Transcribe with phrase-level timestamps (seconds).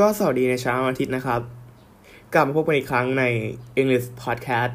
[0.00, 1.40] ก็สวัสดีในเช้าวันอาทิตย์นะครับ
[2.34, 3.24] กลับมาพบกันอีกครั้งใน
[3.80, 4.72] English Podcast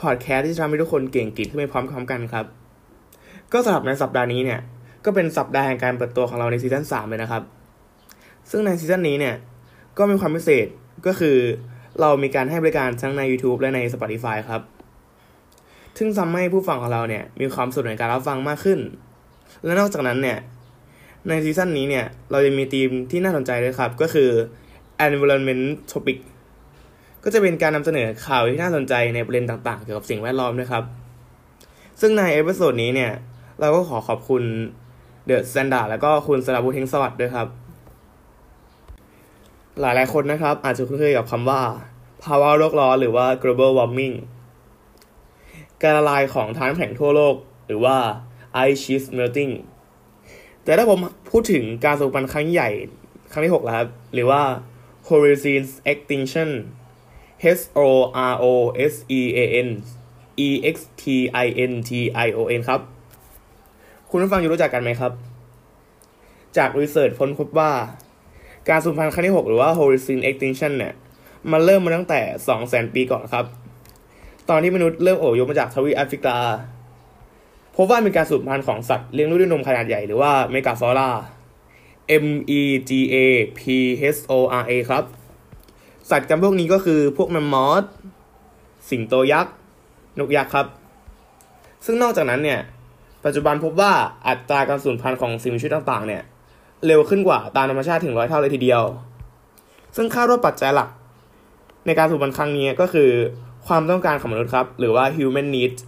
[0.00, 2.46] Podcast ที่จะทำให้ทุกคนเก่งกิจขึ้นไปพร้อมๆกันครับ
[3.52, 4.60] ก็สำหรับในสัปดาห์นี้เนี่ย
[5.04, 7.42] ก็เป็นสัปดาห์แห่งการเปิดตัวของเราในซีซั่น3เลยนะครับ
[8.50, 9.34] ซึ่งในซีซั่นนี้เนี่ย
[9.98, 10.66] ก็มีความพิเศษ
[11.06, 11.36] ก็คือ
[12.00, 14.62] เรามีการให้บริการทั้งใน YouTube และใน Spotify ครับ
[15.98, 18.80] ซึ่งทำให้ผู้ฟังของเราเนี่ยมีความสุขในการรับฟังมากขึ้น
[19.64, 20.38] และนอกจากนั้นเนี่ย
[21.28, 24.30] ใน season นี้เนี่ย เราจะมีธีมที่น่าสนใจด้วยครับ ก็คือ
[25.06, 26.18] environment topic
[27.24, 30.84] ก็จะเป็นการนำเสนอข่าวที่น่าสนใจในประเด็นต่างๆ เกี่ยวกับสิ่งแวดล้อมด้วยครับ
[32.00, 33.12] ซึ่งใน episode นี้เนี่ย
[33.60, 34.42] เราก็ขอขอบคุณ
[35.26, 37.48] เดอะ a แ d นดาแล้วก็คุณสราบุเทงสวัสด์ด้วยครับ
[39.80, 41.60] หลายหลายคนนะครับ อาจจะคุ้นเคยกับคำว่า
[42.24, 44.14] ภาวะโลกร้อนหรือว่า global warming
[45.82, 47.34] การละลายของทานน้ำแข็งทั่วโลก
[47.66, 47.96] หรือว่า
[48.66, 49.52] ice sheet melting
[50.66, 52.70] แต่ถ้าผมพูดถึงการสูญพันธุ์ครั้งใหญ่
[53.32, 54.42] ครั้งที่6แล้วครับ หรือว่า
[55.08, 56.50] Holocene Extinction
[57.58, 57.80] H O
[58.32, 58.46] R O
[58.92, 59.68] S E A N
[60.46, 61.04] E X T
[61.44, 61.90] I N T
[62.26, 62.80] I O N ครับ
[64.10, 65.12] คุณผู้ฟังอยู่รู้จักกันไหมครับ
[66.56, 67.72] จากรีเสิร์ชพ้นพบว่า
[68.68, 70.94] การสูญพันธุ์ครั้งที่ 6 หรือว่า Holocene Extinction เนี่ย
[71.52, 72.20] มันเริ่มมาตั้งแต่
[72.58, 73.44] 200,000 ปีก่อนครับ
[74.48, 76.38] ตอนที่มนุษย์เริ่มอพยพมาจากทวีปแอฟริกา
[77.76, 81.10] พบว่ามีการสูญพันธุ์ของสัตว์เลี้ยงลูกด้วยนมขนาดใหญ่หรือว่า megafauna
[82.24, 82.26] M
[82.58, 83.16] E G A
[83.58, 83.60] P
[84.16, 85.04] H O R A ครับ
[86.10, 87.84] สัตว์จำพวกนี้ก็คือพวกแมมมอธ
[88.90, 89.54] สิงโตยักษ์
[90.18, 90.66] นกยักษ์ครับ
[91.84, 92.60] ซึ่งนอกจากนั้นเนี่ย
[93.24, 93.92] ปัจจุบันพบว่า
[94.28, 96.22] อัตราการสูญพันธุ์ของสิ่งมีชีวิตต่างๆ เนี่ย
[96.86, 98.82] เร็วขึ้นกว่าตามธรรมชาติถึงร้อยเท่าเลยทีเดียว
[99.96, 100.88] ซึ่งคาดว่าปัจจัยหลัก
[101.86, 103.10] ในการสูญพันธุ์ครั้งนี้ก็คือ
[103.66, 105.80] ความต้องการของมนุษย์ครับ หรือว่า human needs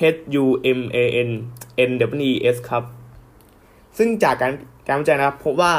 [0.00, 0.44] H U
[0.78, 1.30] M A N
[1.88, 2.84] N W E S ครับ
[3.98, 4.52] ซึ่งจากการ
[4.88, 5.74] การวิจัยนะครับพบว่า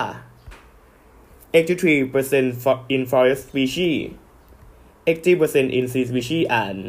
[1.54, 3.98] 83% for in forest species
[5.08, 6.80] 80% in sea species and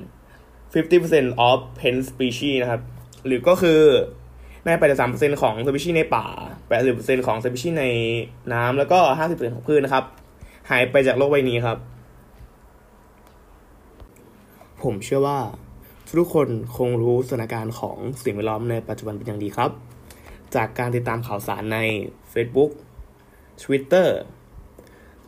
[0.73, 2.83] 50% of plant species นะครับ
[3.27, 3.81] หรือก็คือ
[4.65, 4.69] ใน
[5.10, 6.27] 83%ของสปีชีส์ในป่า
[6.77, 7.84] 80%ของสปีชีส์ใน
[8.53, 10.05] น้ำ แล้วก็ 50%ของพืชนนะครับ
[10.71, 11.78] หายไปจากโลกใบนี้ครับ
[14.83, 15.39] ผมเชื่อว่า
[16.17, 19.71] ทุกคนคงรู้สถานการณ์ของสิ่งแวดล้อมในปัจจุบันเป็นอย่างดีครับ
[20.55, 21.79] จากการติดตามข่าวสารใน
[22.33, 22.71] Facebook
[23.63, 24.09] Twitter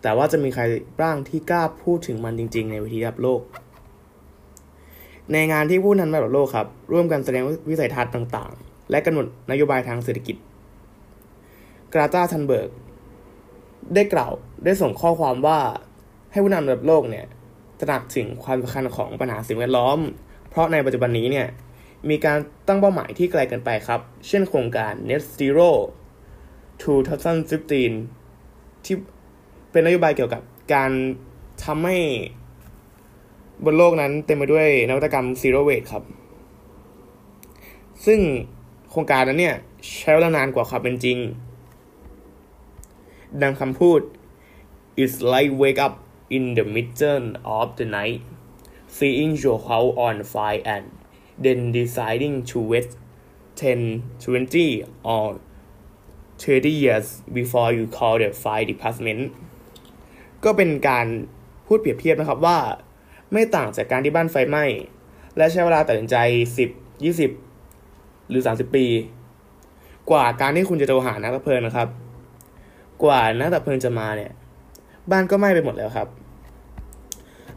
[0.03, 0.63] แต่ว่าจะมีใคร
[1.01, 3.43] บ้างที่กล้าพูดถึงมันจริง ๆ ในวิธีระดับโลก
[5.33, 10.37] ในงานที่ผู้นำระดับโลกครับ ร่วมกันแสดงวิสัยทัศน์ต่างๆ และกำหนดนโยบายทางเศรษฐกิจ
[11.93, 12.71] กราตาทันเบิร์ก
[13.95, 14.33] ได้กล่าว
[14.65, 15.59] ได้ส่งข้อความว่า
[16.33, 17.27] ให้ผู้นำระดับโลกเนี่ย
[17.81, 19.99] ตระหนักถึงความสำคัญของปัญหาสิ่งแวดล้อม
[20.51, 21.47] เพราะในปัจจุบันนี้เนี่ย
[22.11, 25.71] มีการตั้งเป้าหมายที่ไกลกันไปครับ เช่นโครงการ Net Zero
[26.83, 28.97] 2015 ที่
[29.71, 30.43] เป็นนโยบายเกี่ยวกับ
[30.75, 30.91] การ
[31.65, 31.99] ทำให้
[33.65, 36.05] บนโลกนั้นเต็มไปด้วยนวัตกรรม Zero Waste ครับ
[38.07, 38.21] ซึ่ง
[38.91, 39.57] โครงการนั้นเนี่ย
[39.99, 41.19] ใช้เวลานานกว่าความเป็นจริง
[43.43, 44.01] ดังคำพูด
[45.03, 45.95] It's like wake up
[46.37, 47.27] in the middle
[47.59, 48.21] of the night
[48.97, 50.85] seeing your house on fire and
[51.45, 52.89] then deciding to wait
[53.57, 55.41] 10, 20 or
[56.39, 57.07] 30 years
[57.39, 59.23] before you call the fire department
[60.45, 61.07] ก็เป็นการ
[61.67, 62.59] พูดเปรียบเทียบนะครับว่า
[63.33, 64.65] ไม่ต่างจากการที่บ้านไฟไหม้
[65.37, 66.17] และใช้เวลาตัดสินใจ
[66.57, 68.87] 10 20 หรือ 30 ปี
[70.11, 71.89] กว่าการที่คุณจะโทรหานักดับเพลิงนะครับ
[73.03, 74.33] กว่านักดับเพลิงจะมาเนี่ย
[75.11, 76.09] บ้านก็ไหม้ไปหมดแล้วครับ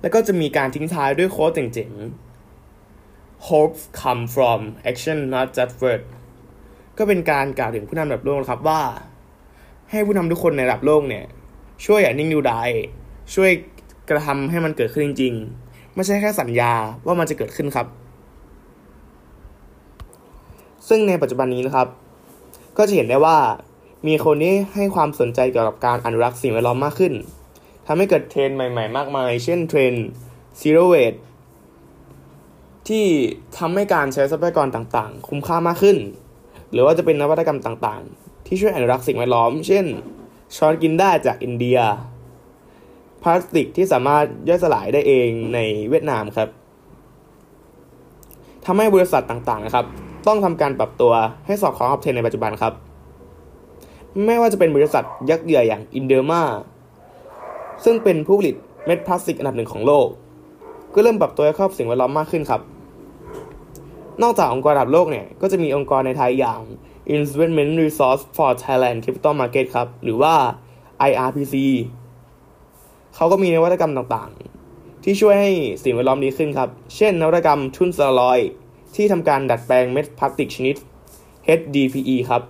[0.04, 6.04] แล้วก็จะมีการทิ้งท้ายด้วยโค้ดเจ๋งๆ Hope come from action not just word
[6.98, 8.82] ก็เป็นการกล่าวถึงผู้นำระดับโลกครับว่า
[9.90, 11.26] ให้ผู้นำทุกคนในระดับโลกเนี่ย
[11.86, 12.62] ช่วยอย่านิ่งดูได้
[13.34, 13.52] ช่วย
[14.10, 15.34] กระทำให้มันเกิดขึ้นจริง
[15.66, 16.74] ๆ ไม่ใช่แค่สัญญา
[17.06, 17.88] ว่ามันจะเกิดขึ้นครับ
[20.88, 21.88] ซึ่งในปัจจุบันนี้นะครับ
[22.78, 23.38] ก็จะเห็นได้ว่า
[24.08, 27.14] มีคนที่ให้ความสนใจเกี่ยวกับการอนุรักษ์สิ่งแวดล้อมมากขึ้น
[27.88, 29.94] ทำให้เกิดเทรนใหม่ๆ มากมาย เช่นเทรน
[30.62, 31.20] zero waste
[32.88, 33.06] ที่
[33.58, 35.98] ทำให้การใช้ทรัพยากรต่างๆ คุ้มค่ามากขึ้น
[36.72, 39.86] หรือว่าจะเป็นนวัตกรรมต่างๆ ที่ช่วยอนุรักษ์สิ่งแวดล้อม เช่น
[40.56, 41.80] ช้อนกินได้จากอินเดีย
[43.22, 45.60] พลาสติกที่สามารถย่อยสลายได้เองใน
[45.90, 46.50] เวียดนามครับ
[48.66, 49.86] ทำให้บริษัทต่างๆ นะครับ
[50.28, 51.14] ต้องทำการปรับตัว
[51.46, 52.74] ให้สอดคล้องกับเทรนในปัจจุบันครับ
[54.26, 56.42] ไม่ว่าจะเป็นบริษัทยักษ์ใหญ่อย่างอินโดรามา
[57.84, 58.56] ซึ่งเป็นผู้ผลิต
[58.86, 60.08] เม็ดพลาสติกอันดับหนึ่งของโลก
[60.94, 62.62] ก็เริ่มปรับตัวให้เข้าสิ่งแวดล้อมมากขึ้นครับ
[64.24, 66.62] นอกจากองค์กรระดับโลกเนี่ย ก็จะมีองค์กรในไทยอย่าง
[67.16, 70.34] Investment Resource for Thailand Capital Market ครับ หรือว่า
[71.10, 71.56] IRPC
[73.16, 75.52] เขาก็มีนวัตกรรมต่างๆ ที่ช่วยให้
[75.84, 78.40] สิ่งแวดล้อมดีขึ้นครับ เช่น นวัตกรรมทุนสลอย
[78.96, 80.76] ที่ทำการดัดแปลงเม็ดพลาสติกชนิด
[81.60, 82.42] HDPE ครับ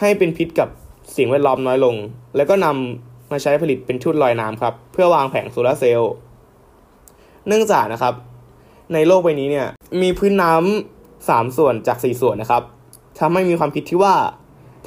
[0.00, 0.68] ให้เป็นพิษกับ
[1.16, 1.94] สิ่งแวดล้อมน้อยลง
[2.36, 6.12] แล้วก็นำ มาใช้ผลิตเป็นทุ่นลอยน้ำครับ เพื่อวางแผงโซลาร์เซลล์
[7.46, 8.14] เนื่องจากนะครับ
[8.94, 9.66] ในโลกใบนี้เนี่ย
[10.02, 12.62] มีพื้นน้ำสามส่วนจากสี่ส่วนนะครับ
[13.20, 14.14] ทำให้มีความคิดที่ว่า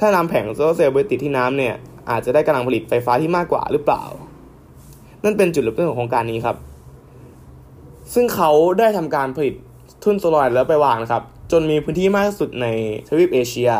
[0.02, 1.74] ้านำแผงโซลาร์เซลล์ไปติดที่น้ำเนี่ย
[2.10, 4.02] อาจจะได้กำลังผลิตไฟฟ้าที่มากกว่าหรือเปล่า
[5.24, 6.56] นั่นเป็นจุดเริ่มต้นของโครงการนี้ครับ
[8.14, 9.54] ซึ่งเขาได้ทำการผลิต
[10.04, 11.22] ทุ่นโซลาร์แล้วไปวางนะครับ
[11.52, 12.66] จนมีพื้นที่มากที่สุดใน
[13.08, 13.70] ทวีปเอเชีย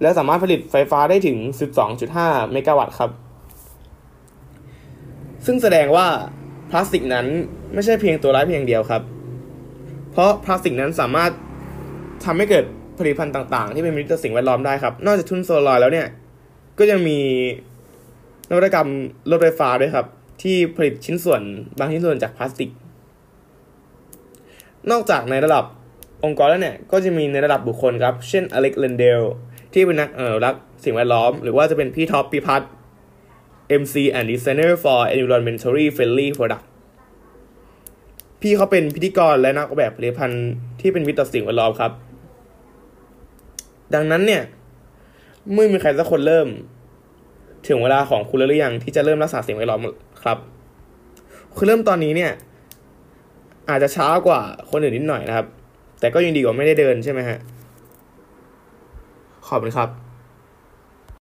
[0.00, 1.36] และสามารถผลิตไฟฟ้าได้ถึง
[1.94, 3.10] 12.5 เมกะวัตต์ครับ
[5.46, 6.06] ซึ่งแสดงว่า
[6.70, 7.26] พลาสติกนั้น
[7.74, 9.02] ไม่ใช่เพียงตัวร้ายเพียงเดียวครับ
[10.12, 11.30] เพราะพลาสติกนั้นสามารถ
[12.24, 12.64] ทำให้เกิด
[12.98, 16.06] ผลิตภัณฑ์ต่าง ๆ ที่เป็นมิตรต่อสิ่งแวดล้อมได้ครับ นอกจากทุ่นโซลาร์แล้วเนี่ย
[16.78, 17.18] ก็ยังมี
[18.48, 18.88] นวัตกรรม
[19.30, 20.06] รถไฟฟ้าด้วยครับ
[20.42, 21.42] ที่ผลิตชิ้นส่วน
[21.78, 22.70] บางชิ้นส่วนจากพลาสติก
[24.90, 25.64] นอกจากในระดับ
[26.24, 29.20] องค์กรแล้วเนี่ย ก็จะมีในระดับบุคคลครับ เช่นอเล็กเลนเดล
[29.72, 32.70] ที่เป็นนักอนุรักษ์สิ่งแวดล้อม หรือว่าจะเป็นพี่ท็อปพิพัฒน์
[33.80, 36.64] MC and Designer for Environmentally Friendly Product
[38.40, 41.92] พี่เขาเป็นพิธีกรและนักออกแบบผลิตภัณฑ์ที่เป็นมิตรต่อสิ่งแวดล้อมครับ
[43.94, 44.42] ดังนั้นเนี่ย
[45.52, 46.48] เมื่อมีใครสักคนเริ่ม
[47.68, 49.80] ถึงเวลาของคุณแล้วหรือยังที่จะเริ่มรักษาสิ่งแวดล้อม
[50.22, 50.38] ครับ
[51.56, 52.32] คือเริ่มตอนนี้เนี่ย
[53.70, 54.40] อาจจะช้ากว่า
[54.70, 55.46] คนอื่นนิดหน่อยนะครับ
[56.00, 57.38] แต่ก็ยังดีกว่าไม่ได้เดินใช่ไหมฮะ
[59.48, 59.88] ขอบคุณครับ